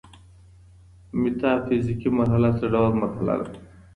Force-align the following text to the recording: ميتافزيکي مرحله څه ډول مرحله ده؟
ميتافزيکي 1.21 2.09
مرحله 2.17 2.49
څه 2.59 2.65
ډول 2.73 2.91
مرحله 3.03 3.33
ده؟ 3.41 3.49